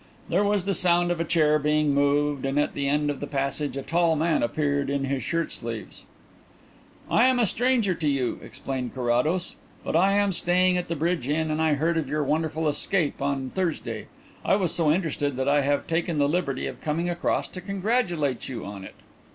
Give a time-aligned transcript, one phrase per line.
[0.29, 3.27] There was the sound of a chair being moved and at the end of the
[3.27, 6.05] passage a tall man appeared in his shirt sleeves.
[7.07, 11.27] "I am a stranger to you," explained Carrados, "but I am staying at the Bridge
[11.27, 14.07] Inn and I heard of your wonderful escape on Thursday.
[14.43, 18.49] I was so interested that I have taken the liberty of coming across to congratulate
[18.49, 18.95] you on it."